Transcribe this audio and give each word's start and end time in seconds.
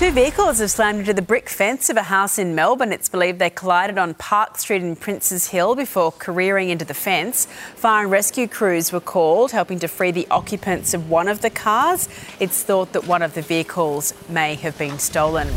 Two 0.00 0.12
vehicles 0.12 0.60
have 0.60 0.70
slammed 0.70 1.00
into 1.00 1.12
the 1.12 1.20
brick 1.20 1.50
fence 1.50 1.90
of 1.90 1.98
a 1.98 2.04
house 2.04 2.38
in 2.38 2.54
Melbourne. 2.54 2.90
It's 2.90 3.10
believed 3.10 3.38
they 3.38 3.50
collided 3.50 3.98
on 3.98 4.14
Park 4.14 4.56
Street 4.56 4.80
in 4.80 4.96
Princes 4.96 5.48
Hill 5.48 5.74
before 5.74 6.10
careering 6.10 6.70
into 6.70 6.86
the 6.86 6.94
fence. 6.94 7.44
Fire 7.76 8.04
and 8.04 8.10
rescue 8.10 8.48
crews 8.48 8.92
were 8.92 9.00
called, 9.00 9.52
helping 9.52 9.78
to 9.80 9.88
free 9.88 10.10
the 10.10 10.26
occupants 10.30 10.94
of 10.94 11.10
one 11.10 11.28
of 11.28 11.42
the 11.42 11.50
cars. 11.50 12.08
It's 12.40 12.62
thought 12.62 12.94
that 12.94 13.06
one 13.06 13.20
of 13.20 13.34
the 13.34 13.42
vehicles 13.42 14.14
may 14.30 14.54
have 14.54 14.78
been 14.78 14.98
stolen. 14.98 15.48